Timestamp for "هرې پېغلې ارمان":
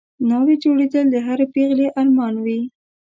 1.25-2.35